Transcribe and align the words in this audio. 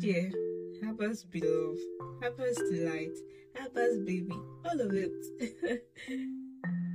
dear. 0.00 0.32
Help 0.82 1.00
us 1.02 1.24
be 1.24 1.42
love. 1.42 1.76
Help 2.22 2.40
us 2.40 2.56
delight. 2.70 3.16
Help 3.54 3.76
us 3.76 3.98
baby. 4.06 4.32
All 4.64 4.80
of 4.80 4.92
it. 4.94 5.12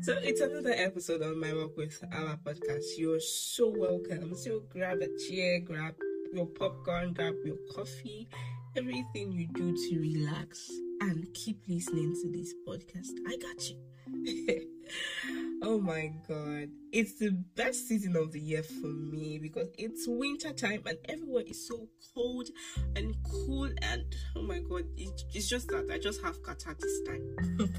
so 0.01 0.17
it's 0.23 0.41
another 0.41 0.73
episode 0.75 1.21
on 1.21 1.39
my 1.39 1.53
work 1.53 1.77
with 1.77 2.03
our 2.11 2.37
podcast. 2.37 2.83
You're 2.97 3.19
so 3.19 3.71
welcome. 3.77 4.35
So 4.35 4.63
grab 4.69 5.01
a 5.01 5.07
chair, 5.29 5.59
grab 5.59 5.93
your 6.33 6.47
popcorn, 6.47 7.13
grab 7.13 7.35
your 7.45 7.57
coffee, 7.75 8.27
everything 8.75 9.31
you 9.31 9.47
do 9.53 9.75
to 9.75 9.99
relax 9.99 10.67
and 11.01 11.27
keep 11.35 11.61
listening 11.67 12.15
to 12.23 12.31
this 12.31 12.55
podcast. 12.67 13.11
I 13.27 13.37
got 13.37 13.69
you. 13.69 15.41
oh 15.63 15.79
my 15.79 16.11
god. 16.27 16.69
It's 16.91 17.17
the 17.19 17.31
best 17.55 17.87
season 17.87 18.15
of 18.15 18.31
the 18.31 18.39
year 18.39 18.63
for 18.63 18.87
me 18.87 19.39
because 19.41 19.67
it's 19.77 20.05
winter 20.07 20.53
time 20.53 20.81
and 20.85 20.97
everywhere 21.09 21.43
is 21.45 21.67
so 21.67 21.87
cold 22.13 22.47
and 22.95 23.15
cool 23.29 23.69
and 23.81 24.03
oh 24.35 24.43
my 24.43 24.59
god, 24.59 24.83
it, 24.97 25.21
it's 25.33 25.49
just 25.49 25.67
that 25.69 25.89
I 25.91 25.97
just 25.97 26.21
have 26.21 26.41
catarrh 26.41 26.79
this 26.79 27.01
time. 27.07 27.73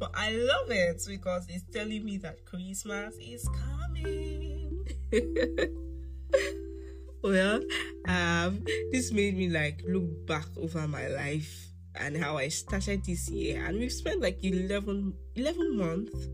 but 0.00 0.10
I 0.14 0.32
love 0.32 0.70
it 0.70 1.02
because 1.06 1.46
it's 1.48 1.64
telling 1.72 2.04
me 2.04 2.18
that 2.18 2.44
Christmas 2.44 3.14
is 3.20 3.48
coming. 3.48 4.84
well, 7.22 7.60
um, 8.06 8.64
this 8.92 9.12
made 9.12 9.36
me 9.36 9.48
like 9.48 9.82
look 9.86 10.26
back 10.26 10.46
over 10.56 10.86
my 10.88 11.08
life 11.08 11.68
and 11.94 12.16
how 12.16 12.36
I 12.36 12.48
started 12.48 13.04
this 13.04 13.28
year. 13.28 13.64
And 13.64 13.78
we've 13.78 13.92
spent 13.92 14.20
like 14.20 14.38
11, 14.42 15.14
11 15.36 15.76
months 15.76 16.28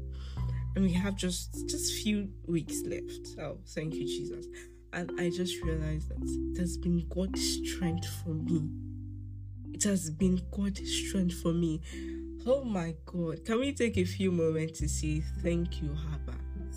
and 0.76 0.84
we 0.84 0.92
have 0.92 1.16
just 1.16 1.68
just 1.68 2.02
few 2.02 2.28
weeks 2.46 2.82
left. 2.84 3.40
Oh, 3.40 3.58
thank 3.68 3.94
you, 3.94 4.04
Jesus. 4.04 4.46
And 4.92 5.10
I 5.18 5.30
just 5.30 5.62
realized 5.62 6.10
that 6.10 6.22
it 6.22 6.60
has 6.60 6.76
been 6.76 7.06
God's 7.08 7.42
strength 7.42 8.06
for 8.22 8.30
me. 8.30 8.68
It 9.72 9.82
has 9.84 10.10
been 10.10 10.40
God's 10.50 10.88
strength 10.90 11.40
for 11.40 11.52
me. 11.52 11.80
Oh 12.46 12.62
my 12.62 12.94
God. 13.06 13.44
Can 13.44 13.58
we 13.58 13.72
take 13.72 13.96
a 13.98 14.04
few 14.04 14.30
moments 14.30 14.78
to 14.80 14.88
say 14.88 15.22
thank 15.42 15.82
you, 15.82 15.96
Abba? 16.14 16.36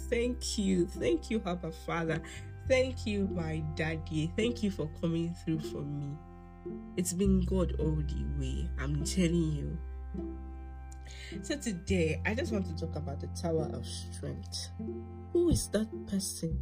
Thank 0.10 0.58
you. 0.58 0.88
Thank 0.88 1.30
you, 1.30 1.42
Abba 1.46 1.72
Father. 1.72 2.22
Thank 2.68 3.06
you, 3.06 3.28
my 3.28 3.64
daddy. 3.76 4.32
Thank 4.36 4.64
you 4.64 4.72
for 4.72 4.90
coming 5.02 5.36
through 5.44 5.60
for 5.60 5.82
me. 5.82 6.12
It's 6.98 7.14
been 7.14 7.42
God 7.42 7.76
all 7.80 7.96
the 7.96 8.26
way. 8.40 8.70
I'm 8.80 9.04
telling 9.04 9.52
you. 9.54 9.78
So 11.44 11.56
today, 11.58 12.22
I 12.26 12.34
just 12.34 12.52
want 12.52 12.66
to 12.66 12.76
talk 12.86 12.96
about 12.96 13.20
the 13.20 13.28
Tower 13.40 13.70
of 13.74 13.86
Strength. 13.86 14.70
Who 15.34 15.50
is 15.50 15.68
that 15.70 15.88
person 16.08 16.60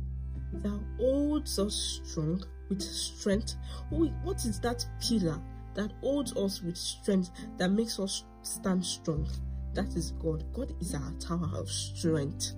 that 0.54 0.80
holds 0.98 1.60
us 1.60 2.02
strong 2.04 2.44
with 2.70 2.82
strength? 2.82 3.56
What 3.90 4.46
is 4.46 4.60
that 4.62 4.86
pillar 5.02 5.42
that 5.76 5.92
holds 6.02 6.36
us 6.36 6.62
with 6.62 6.78
strength 6.78 7.32
that 7.58 7.72
makes 7.72 8.00
us 8.00 8.24
stand 8.44 8.86
strong? 8.86 9.28
That 9.74 9.96
is 9.96 10.12
God. 10.12 10.44
God 10.54 10.74
is 10.82 10.96
our 10.96 11.12
tower 11.20 11.50
of 11.56 11.70
strength. 11.70 12.54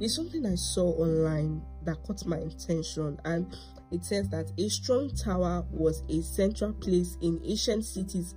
It's 0.00 0.16
something 0.16 0.46
I 0.46 0.54
saw 0.54 0.90
online 0.92 1.62
that 1.84 2.02
caught 2.04 2.24
my 2.24 2.38
attention, 2.38 3.18
and 3.24 3.56
it 3.90 4.04
says 4.04 4.28
that 4.30 4.50
a 4.58 4.68
strong 4.68 5.14
tower 5.14 5.64
was 5.70 6.02
a 6.08 6.22
central 6.22 6.72
place 6.72 7.18
in 7.20 7.40
ancient 7.44 7.84
cities 7.84 8.34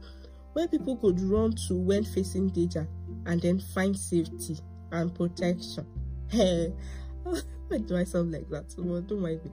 where 0.56 0.70
people 0.70 0.96
could 0.96 1.20
run 1.20 1.52
to 1.52 1.74
when 1.76 2.02
facing 2.06 2.48
danger 2.48 2.88
and 3.26 3.42
then 3.42 3.60
find 3.60 3.98
safety 3.98 4.58
and 4.94 5.14
protection. 5.14 5.86
Hey, 6.30 6.72
why 7.24 7.78
do 7.78 7.98
I 7.98 8.06
sound 8.06 8.32
like 8.32 8.50
that? 8.52 8.74
Well, 8.78 9.02
don't 9.02 9.20
mind 9.20 9.44
me. 9.44 9.52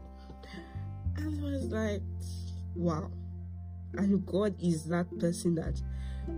I 1.18 1.26
was 1.42 1.64
like, 1.64 2.02
wow. 2.76 3.10
And 3.94 4.24
God 4.24 4.54
is 4.62 4.84
that 4.84 5.06
person 5.18 5.56
that 5.56 5.82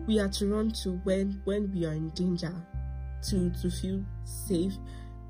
we 0.06 0.18
are 0.18 0.30
to 0.30 0.46
run 0.46 0.70
to 0.82 0.92
when 1.04 1.42
when 1.44 1.70
we 1.70 1.84
are 1.84 1.92
in 1.92 2.08
danger, 2.10 2.54
to 3.28 3.50
to 3.50 3.70
feel 3.70 4.02
safe 4.24 4.72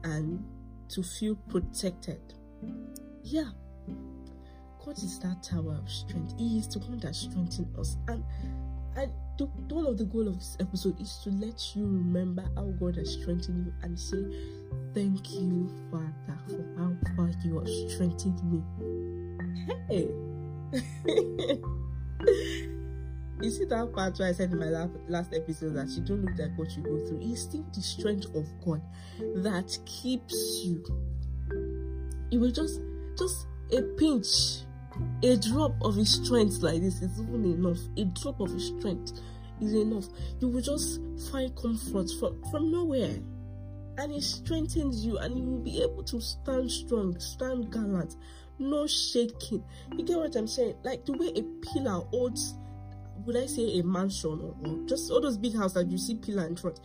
and 0.04 0.44
to 0.90 1.02
feel 1.02 1.34
protected. 1.48 2.20
Yeah. 3.24 3.50
God 4.84 4.96
is 4.98 5.18
that 5.20 5.42
tower 5.42 5.80
of 5.82 5.90
strength. 5.90 6.34
He 6.38 6.58
is 6.58 6.68
the 6.68 6.78
one 6.78 6.98
that 7.00 7.16
strengthens 7.16 7.76
us. 7.76 7.96
And 8.06 8.22
and 8.96 9.12
the, 9.38 9.46
one 9.74 9.86
of 9.86 9.98
the 9.98 10.04
goal 10.04 10.28
of 10.28 10.38
this 10.38 10.56
episode 10.60 11.00
is 11.00 11.18
to 11.24 11.30
let 11.30 11.74
you 11.74 11.84
remember 11.86 12.44
how 12.54 12.66
God 12.78 12.96
has 12.96 13.12
strengthened 13.12 13.66
you 13.66 13.72
and 13.82 13.98
say, 13.98 14.22
Thank 14.94 15.32
you, 15.32 15.70
Father, 15.90 16.38
for 16.48 16.64
how 16.78 16.92
far 17.16 17.30
you 17.44 17.58
have 17.58 17.68
strengthened 17.90 18.40
me. 18.50 18.62
Hey. 19.88 20.08
you 23.42 23.50
see 23.50 23.64
that 23.64 23.92
part 23.92 24.18
where 24.18 24.28
I 24.28 24.32
said 24.32 24.52
in 24.52 24.58
my 24.58 24.66
last, 24.66 24.90
last 25.08 25.34
episode 25.34 25.74
that 25.74 25.88
you 25.88 26.02
don't 26.02 26.24
look 26.24 26.38
like 26.38 26.56
what 26.56 26.70
you 26.76 26.82
go 26.82 27.04
through. 27.06 27.20
It's 27.22 27.42
still 27.42 27.64
the 27.74 27.82
strength 27.82 28.26
of 28.34 28.46
God 28.64 28.80
that 29.18 29.76
keeps 29.84 30.62
you. 30.64 30.84
It 32.30 32.38
will 32.38 32.52
just 32.52 32.80
just 33.18 33.46
a 33.72 33.82
pinch 33.96 34.64
a 35.22 35.36
drop 35.36 35.74
of 35.82 35.96
his 35.96 36.12
strength 36.12 36.62
like 36.62 36.80
this 36.80 37.02
is 37.02 37.20
even 37.20 37.44
enough. 37.44 37.78
A 37.96 38.04
drop 38.04 38.40
of 38.40 38.50
his 38.50 38.68
strength 38.78 39.12
is 39.60 39.74
enough. 39.74 40.06
You 40.40 40.48
will 40.48 40.60
just 40.60 41.00
find 41.30 41.54
comfort 41.56 42.10
from, 42.18 42.42
from 42.50 42.70
nowhere. 42.70 43.16
And 43.96 44.12
it 44.12 44.22
strengthens 44.22 45.04
you, 45.04 45.18
and 45.18 45.36
you 45.38 45.44
will 45.44 45.62
be 45.62 45.82
able 45.82 46.02
to 46.04 46.20
stand 46.20 46.70
strong, 46.70 47.18
stand 47.20 47.72
gallant, 47.72 48.16
no 48.58 48.86
shaking. 48.86 49.62
You 49.96 50.04
get 50.04 50.18
what 50.18 50.34
I'm 50.34 50.48
saying? 50.48 50.74
Like 50.82 51.04
the 51.04 51.12
way 51.12 51.28
a 51.28 51.42
pillar 51.64 52.04
holds, 52.10 52.54
would 53.24 53.36
I 53.36 53.46
say 53.46 53.78
a 53.78 53.84
mansion 53.84 54.40
or, 54.42 54.56
or 54.68 54.86
just 54.86 55.10
all 55.10 55.20
those 55.20 55.38
big 55.38 55.56
houses 55.56 55.74
that 55.74 55.90
you 55.90 55.98
see 55.98 56.16
pillar 56.16 56.46
in 56.46 56.56
front? 56.56 56.80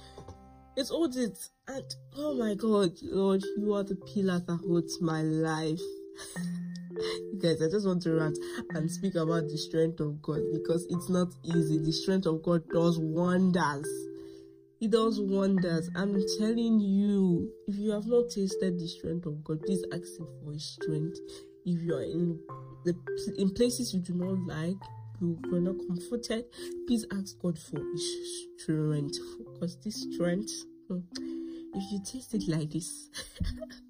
It 0.76 0.88
holds 0.88 1.18
it. 1.18 1.38
And 1.68 1.84
oh 2.16 2.36
my 2.36 2.54
God, 2.54 2.92
Lord, 3.02 3.44
you 3.58 3.74
are 3.74 3.84
the 3.84 3.96
pillar 3.96 4.40
that 4.40 4.60
holds 4.66 5.02
my 5.02 5.24
life. 5.24 5.82
guys, 7.42 7.62
I 7.62 7.70
just 7.70 7.86
want 7.86 8.02
to 8.04 8.14
rant 8.14 8.38
and 8.72 8.90
speak 8.90 9.16
about 9.16 9.44
the 9.48 9.58
strength 9.58 10.00
of 10.00 10.22
God 10.22 10.42
because 10.52 10.86
it's 10.90 11.10
not 11.10 11.30
easy. 11.44 11.78
The 11.78 11.92
strength 11.92 12.26
of 12.26 12.44
God 12.44 12.64
does 12.70 13.00
wonders. 13.00 13.88
He 14.80 14.88
does 14.88 15.20
wonders. 15.20 15.90
I'm 15.96 16.22
telling 16.38 16.80
you, 16.80 17.52
if 17.68 17.76
you 17.76 17.92
have 17.92 18.08
not 18.08 18.30
tasted 18.30 18.80
the 18.80 18.88
strength 18.88 19.26
of 19.26 19.44
God, 19.44 19.62
please 19.62 19.84
ask 19.92 20.18
Him 20.18 20.28
for 20.44 20.54
His 20.54 20.66
strength. 20.66 21.20
If 21.66 21.82
you 21.82 21.96
are 21.96 22.04
in 22.04 22.40
the 22.86 22.96
in 23.38 23.54
places 23.54 23.94
you 23.94 24.00
do 24.00 24.14
not 24.14 24.40
like, 24.48 24.78
you 25.22 25.38
are 25.54 25.60
not 25.60 25.76
comforted, 25.88 26.46
please 26.88 27.06
ask 27.12 27.38
God 27.40 27.60
for 27.60 27.82
His 27.92 28.48
strength. 28.58 29.18
Because 29.54 29.78
this 29.84 30.08
strength, 30.14 30.52
hmm, 30.88 31.00
if 31.76 31.92
you 31.92 32.00
taste 32.06 32.34
it 32.34 32.48
like 32.48 32.72
this. 32.72 33.10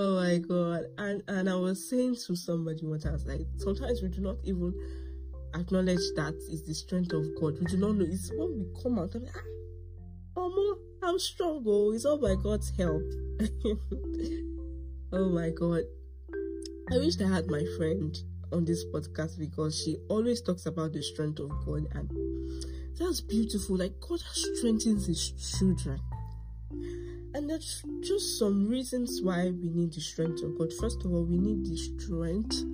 Oh 0.00 0.14
my 0.14 0.38
god. 0.38 0.84
And 0.96 1.24
and 1.26 1.50
I 1.50 1.56
was 1.56 1.90
saying 1.90 2.18
to 2.26 2.36
somebody 2.36 2.86
once, 2.86 3.04
I 3.04 3.10
was 3.10 3.26
like, 3.26 3.40
sometimes 3.56 4.00
we 4.00 4.08
do 4.08 4.20
not 4.20 4.36
even 4.44 4.72
acknowledge 5.56 5.98
that 6.14 6.34
is 6.52 6.64
the 6.64 6.72
strength 6.72 7.12
of 7.12 7.26
God. 7.40 7.58
We 7.58 7.66
do 7.66 7.78
not 7.78 7.96
know. 7.96 8.04
It's 8.04 8.30
when 8.30 8.58
we 8.60 8.80
come 8.80 8.96
out 9.00 9.16
and 9.16 9.24
like, 9.24 9.34
ah, 9.34 9.40
oh, 10.36 10.78
I'm 11.02 11.18
strong. 11.18 11.64
Oh, 11.66 11.90
it's 11.92 12.04
all 12.04 12.16
by 12.16 12.36
God's 12.40 12.70
help. 12.78 13.02
oh 15.12 15.30
my 15.30 15.50
god. 15.50 15.82
I 16.92 16.98
wish 16.98 17.20
I 17.20 17.26
had 17.26 17.48
my 17.48 17.64
friend 17.76 18.16
on 18.52 18.64
this 18.64 18.84
podcast 18.94 19.36
because 19.36 19.82
she 19.82 19.96
always 20.08 20.40
talks 20.42 20.66
about 20.66 20.92
the 20.92 21.02
strength 21.02 21.40
of 21.40 21.50
God 21.66 21.88
and 21.96 22.08
that's 22.96 23.20
beautiful. 23.20 23.78
Like 23.78 23.98
God 23.98 24.20
strengthens 24.20 25.08
his 25.08 25.32
children. 25.58 25.98
And 27.34 27.48
there's 27.48 27.82
just 28.00 28.38
some 28.38 28.68
reasons 28.68 29.20
why 29.22 29.50
we 29.50 29.68
need 29.68 29.92
the 29.92 30.00
strength 30.00 30.42
of 30.42 30.58
God. 30.58 30.72
First 30.80 31.04
of 31.04 31.12
all, 31.12 31.24
we 31.24 31.38
need 31.38 31.66
the 31.66 31.76
strength 31.76 32.64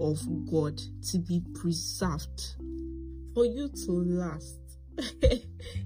of 0.00 0.50
God 0.50 0.80
to 1.10 1.18
be 1.18 1.42
preserved 1.54 2.56
for 3.34 3.44
you 3.44 3.68
to 3.84 3.92
last. 3.92 4.58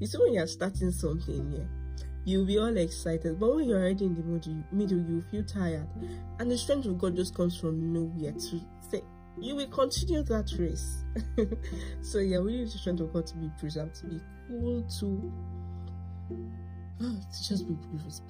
you 0.01 0.07
see, 0.07 0.19
when 0.19 0.35
you're 0.35 0.47
starting 0.47 0.91
something, 0.91 1.53
yeah, 1.53 2.07
you'll 2.25 2.47
be 2.47 2.59
all 2.59 2.77
excited, 2.77 3.39
but 3.39 3.55
when 3.55 3.69
you're 3.69 3.79
already 3.79 4.07
in 4.07 4.15
the 4.15 4.23
middle, 4.23 4.65
middle 4.73 4.99
you 4.99 5.25
feel 5.31 5.45
tired, 5.45 5.89
and 6.39 6.51
the 6.51 6.57
strength 6.57 6.87
of 6.87 6.99
God 6.99 7.17
just 7.17 7.35
comes 7.35 7.59
from 7.59 7.93
nowhere 7.93 8.33
to 8.33 8.61
say, 8.89 9.03
You 9.39 9.57
will 9.57 9.69
continue 9.69 10.23
that 10.25 10.53
race. 10.59 11.05
so, 12.03 12.19
yeah, 12.19 12.39
we 12.39 12.59
need 12.59 12.67
the 12.69 12.79
strength 12.79 13.01
of 13.01 13.13
God 13.13 13.27
to 13.27 13.37
be 13.37 13.51
preserved, 13.59 13.97
to 13.97 14.07
be 14.07 14.21
cool, 14.49 14.83
to 15.01 15.33
Ah, 17.03 17.15
just 17.47 17.69
be 17.69 17.77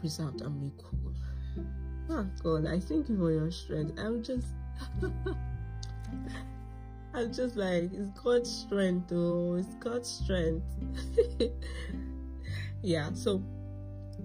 preserved 0.01 0.41
and 0.41 0.61
be 0.61 0.73
cool. 0.83 1.15
Oh 2.11 2.27
God, 2.43 2.67
I 2.67 2.81
thank 2.81 3.09
you 3.09 3.17
for 3.17 3.31
your 3.31 3.51
strength. 3.51 3.99
I'm 3.99 4.23
just 4.23 4.49
I'm 7.15 7.33
just 7.33 7.57
like 7.57 7.91
it's 7.93 8.11
God's 8.23 8.51
strength 8.51 9.13
oh 9.13 9.55
it's 9.55 9.75
God's 9.77 10.09
strength. 10.09 10.65
yeah, 12.83 13.11
so 13.15 13.43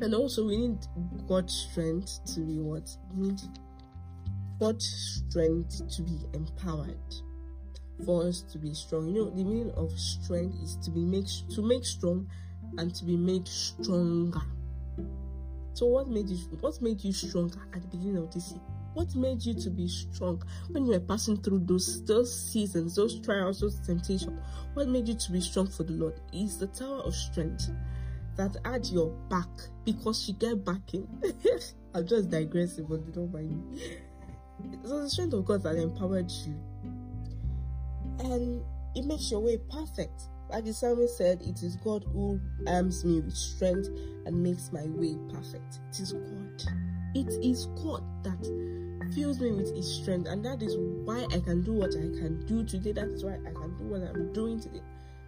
and 0.01 0.15
also 0.15 0.47
we 0.47 0.57
need 0.57 0.79
God's 1.27 1.67
strength 1.69 2.19
to 2.33 2.39
be 2.41 2.59
what? 2.59 2.89
We 3.15 3.27
need 3.27 3.41
God's 4.59 5.23
strength 5.27 5.87
to 5.95 6.01
be 6.01 6.19
empowered. 6.33 6.97
for 8.05 8.23
us 8.27 8.41
to 8.51 8.57
be 8.57 8.73
strong. 8.73 9.07
You 9.07 9.25
know, 9.25 9.29
the 9.29 9.43
meaning 9.43 9.71
of 9.71 9.91
strength 9.91 10.55
is 10.63 10.75
to 10.77 10.91
be 10.91 11.05
make 11.05 11.27
to 11.55 11.61
make 11.61 11.85
strong 11.85 12.27
and 12.77 12.93
to 12.95 13.05
be 13.05 13.17
made 13.17 13.47
stronger. 13.47 14.41
So 15.73 15.87
what 15.87 16.07
made 16.07 16.29
you 16.29 16.37
what 16.59 16.81
made 16.81 17.03
you 17.03 17.13
stronger 17.13 17.59
at 17.73 17.81
the 17.81 17.87
beginning 17.87 18.17
of 18.17 18.33
this 18.33 18.51
year? 18.51 18.61
What 18.93 19.15
made 19.15 19.43
you 19.43 19.53
to 19.53 19.69
be 19.69 19.87
strong 19.87 20.43
when 20.71 20.85
you 20.85 20.91
were 20.91 20.99
passing 20.99 21.41
through 21.41 21.59
those 21.65 22.03
those 22.05 22.51
seasons, 22.51 22.95
those 22.95 23.21
trials, 23.21 23.61
those 23.61 23.79
temptations? 23.79 24.39
What 24.73 24.89
made 24.89 25.07
you 25.07 25.15
to 25.15 25.31
be 25.31 25.41
strong 25.41 25.67
for 25.67 25.83
the 25.83 25.93
Lord 25.93 26.19
is 26.33 26.57
the 26.57 26.67
tower 26.67 26.99
of 26.99 27.15
strength 27.15 27.71
that 28.35 28.57
had 28.65 28.85
your 28.87 29.09
back 29.29 29.47
because 29.85 30.27
you 30.27 30.33
get 30.35 30.63
backing. 30.65 31.07
I'm 31.93 32.07
just 32.07 32.29
digressing, 32.29 32.85
but 32.85 33.05
they 33.05 33.11
don't 33.11 33.31
mind 33.31 33.71
me. 33.71 33.97
So 34.83 35.01
the 35.01 35.09
strength 35.09 35.33
of 35.33 35.45
God 35.45 35.63
that 35.63 35.75
empowered 35.75 36.31
you, 36.31 36.55
and 38.19 38.63
it 38.95 39.05
makes 39.05 39.31
your 39.31 39.41
way 39.41 39.57
perfect. 39.69 40.23
Like 40.51 40.65
the 40.65 40.73
psalmist 40.73 41.17
said, 41.17 41.41
it 41.41 41.63
is 41.63 41.77
God 41.77 42.03
who 42.11 42.39
arms 42.67 43.05
me 43.05 43.21
with 43.21 43.35
strength 43.35 43.87
and 44.25 44.43
makes 44.43 44.71
my 44.73 44.83
way 44.85 45.15
perfect. 45.31 45.79
It 45.91 45.99
is 46.01 46.11
God. 46.11 46.63
It 47.15 47.33
is 47.41 47.67
God 47.81 48.03
that 48.23 49.11
fills 49.15 49.39
me 49.39 49.51
with 49.51 49.73
His 49.73 49.89
strength, 49.89 50.27
and 50.27 50.43
that 50.43 50.61
is 50.61 50.75
why 51.05 51.25
I 51.31 51.39
can 51.39 51.61
do 51.61 51.71
what 51.71 51.91
I 51.91 52.11
can 52.19 52.45
do 52.45 52.65
today. 52.65 52.91
That 52.91 53.07
is 53.07 53.23
why 53.23 53.35
I 53.35 53.53
can 53.53 53.77
do 53.77 53.85
what 53.85 54.01
I'm 54.01 54.33
doing 54.33 54.59
today, 54.59 54.81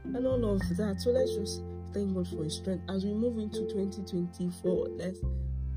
and 0.03 0.27
all 0.27 0.55
of 0.55 0.59
that. 0.77 0.99
So 0.99 1.11
let's 1.11 1.33
just 1.35 1.61
thank 1.93 2.13
God 2.13 2.27
for 2.27 2.43
His 2.43 2.55
strength 2.55 2.83
as 2.89 3.05
we 3.05 3.13
move 3.13 3.37
into 3.37 3.61
2024. 3.69 4.87
Let's 4.97 5.19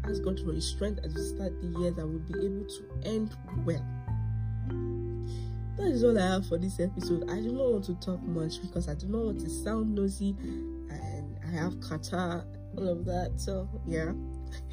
ask 0.05 0.23
God 0.23 0.41
for 0.41 0.53
His 0.53 0.67
strength 0.67 1.05
as 1.05 1.15
we 1.15 1.23
start 1.23 1.53
the 1.61 1.81
year 1.81 1.93
that 1.93 2.07
we'll 2.07 2.19
be 2.19 2.35
able 2.45 2.67
to 2.67 3.09
end 3.09 3.31
well. 3.65 3.85
That 5.77 5.89
is 5.89 6.05
all 6.05 6.19
I 6.19 6.23
have 6.23 6.47
for 6.47 6.57
this 6.57 6.81
episode. 6.81 7.29
I 7.31 7.37
do 7.37 7.53
not 7.53 7.71
want 7.71 7.85
to 7.85 7.95
talk 7.97 8.23
much 8.23 8.63
because 8.63 8.89
I 8.89 8.95
do 8.95 9.09
not 9.09 9.25
want 9.25 9.41
to 9.41 9.51
sound 9.51 9.95
nosy 9.95 10.35
and 10.41 11.37
I 11.45 11.51
have 11.51 11.75
catarrh, 11.81 12.45
all 12.79 12.89
of 12.89 13.05
that. 13.05 13.33
So, 13.37 13.69
yeah. 13.87 14.13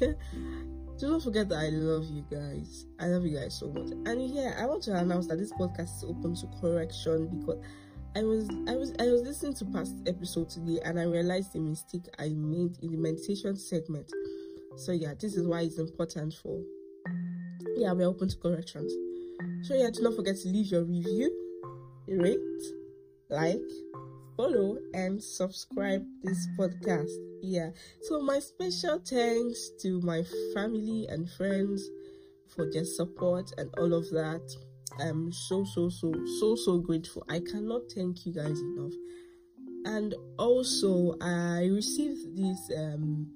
do 0.00 1.08
not 1.10 1.22
forget 1.22 1.48
that 1.50 1.58
I 1.58 1.68
love 1.68 2.06
you 2.06 2.24
guys. 2.30 2.86
I 2.98 3.08
love 3.08 3.26
you 3.26 3.38
guys 3.38 3.58
so 3.58 3.68
much. 3.68 3.92
And 4.06 4.30
yeah, 4.30 4.56
I 4.58 4.64
want 4.64 4.82
to 4.84 4.96
announce 4.96 5.26
that 5.26 5.36
this 5.36 5.52
podcast 5.52 5.96
is 5.96 6.04
open 6.08 6.34
to 6.36 6.46
correction 6.60 7.40
because 7.40 7.62
I 8.16 8.22
was 8.22 8.48
I 8.68 8.76
was 8.76 8.94
I 9.00 9.06
was 9.06 9.22
listening 9.22 9.54
to 9.54 9.64
past 9.66 9.94
episode 10.06 10.48
today 10.48 10.78
and 10.84 10.98
I 10.98 11.02
realized 11.02 11.52
the 11.52 11.60
mistake 11.60 12.06
I 12.18 12.28
made 12.28 12.78
in 12.80 12.92
the 12.92 12.96
meditation 12.96 13.56
segment. 13.56 14.10
So 14.76 14.92
yeah, 14.92 15.14
this 15.20 15.36
is 15.36 15.46
why 15.46 15.62
it's 15.62 15.78
important 15.78 16.32
for 16.32 16.62
yeah, 17.76 17.92
we're 17.92 18.06
open 18.06 18.28
to 18.28 18.36
corrections. 18.36 18.92
So 19.62 19.74
yeah, 19.74 19.90
do 19.90 20.02
not 20.02 20.14
forget 20.14 20.36
to 20.36 20.48
leave 20.48 20.66
your 20.66 20.84
review, 20.84 21.30
rate, 22.06 22.38
like, 23.30 23.60
follow, 24.36 24.78
and 24.92 25.22
subscribe 25.22 26.04
this 26.22 26.46
podcast. 26.58 27.10
Yeah. 27.42 27.70
So 28.02 28.20
my 28.20 28.38
special 28.38 29.00
thanks 29.04 29.70
to 29.82 30.00
my 30.00 30.22
family 30.54 31.06
and 31.08 31.30
friends 31.30 31.88
for 32.54 32.70
their 32.70 32.84
support 32.84 33.50
and 33.58 33.70
all 33.78 33.92
of 33.94 34.08
that. 34.10 34.42
I'm 35.00 35.32
so 35.32 35.64
so 35.64 35.88
so 35.88 36.12
so 36.40 36.54
so 36.54 36.78
grateful. 36.78 37.24
I 37.28 37.40
cannot 37.40 37.82
thank 37.94 38.26
you 38.26 38.32
guys 38.32 38.60
enough. 38.60 38.92
And 39.86 40.14
also 40.38 41.16
I 41.20 41.66
received 41.66 42.36
this 42.36 42.70
um 42.76 43.30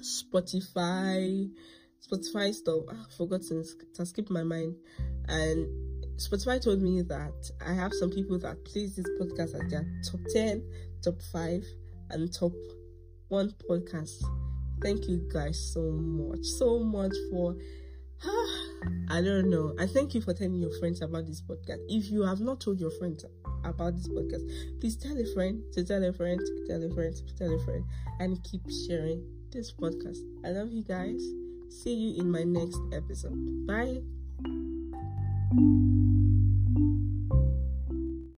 Spotify 0.00 1.50
Spotify 2.00 2.54
stuff. 2.54 2.84
Ah, 2.90 3.04
I've 3.06 3.14
forgotten. 3.14 3.60
It 3.60 3.96
has 3.98 4.10
skipped 4.10 4.30
my 4.30 4.42
mind. 4.42 4.76
And 5.28 5.66
Spotify 6.16 6.62
told 6.62 6.82
me 6.82 7.02
that 7.02 7.50
I 7.64 7.72
have 7.74 7.92
some 7.92 8.10
people 8.10 8.38
that 8.40 8.64
place 8.64 8.96
this 8.96 9.06
podcast 9.20 9.54
as 9.54 9.70
their 9.70 9.86
top 10.04 10.20
10, 10.32 10.62
top 11.02 11.20
5, 11.32 11.64
and 12.10 12.32
top 12.32 12.52
1 13.28 13.54
podcast. 13.68 14.22
Thank 14.82 15.08
you 15.08 15.28
guys 15.32 15.72
so 15.72 15.82
much. 15.82 16.44
So 16.44 16.80
much 16.80 17.14
for. 17.30 17.56
I 19.10 19.22
don't 19.22 19.48
know. 19.48 19.74
I 19.78 19.86
thank 19.86 20.14
you 20.14 20.20
for 20.20 20.34
telling 20.34 20.56
your 20.56 20.76
friends 20.78 21.02
about 21.02 21.26
this 21.26 21.40
podcast. 21.40 21.78
If 21.88 22.10
you 22.10 22.22
have 22.22 22.40
not 22.40 22.60
told 22.60 22.80
your 22.80 22.90
friends 22.98 23.24
about 23.64 23.94
this 23.94 24.08
podcast, 24.08 24.80
please 24.80 24.96
tell 24.96 25.16
a 25.16 25.26
friend 25.34 25.62
to 25.72 25.84
tell 25.84 26.02
a 26.04 26.12
friend 26.12 26.40
to 26.40 26.66
tell 26.68 26.82
a 26.82 26.94
friend 26.94 27.14
to 27.14 27.36
tell 27.36 27.54
a 27.54 27.64
friend 27.64 27.84
and 28.20 28.42
keep 28.44 28.62
sharing 28.86 29.24
this 29.50 29.72
podcast. 29.72 30.18
I 30.44 30.50
love 30.50 30.72
you 30.72 30.82
guys. 30.84 31.22
See 31.68 31.94
you 31.94 32.20
in 32.20 32.30
my 32.30 32.44
next 32.44 32.80
episode. 32.92 33.66
Bye. 33.66 34.02